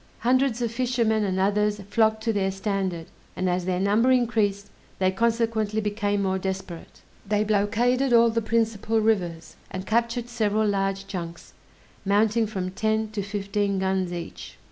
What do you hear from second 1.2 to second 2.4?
and others flocked to